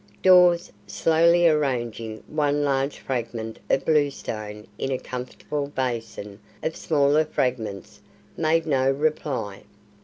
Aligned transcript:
Dawes, 0.23 0.71
slowly 0.87 1.47
arranging 1.47 2.23
one 2.25 2.63
large 2.63 2.97
fragment 2.97 3.59
of 3.69 3.85
bluestone 3.85 4.65
in 4.79 4.89
a 4.91 4.97
comfortable 4.97 5.67
basin 5.67 6.39
of 6.63 6.75
smaller 6.75 7.23
fragments, 7.23 7.99
made 8.35 8.65
no 8.65 8.89
reply. 8.89 9.61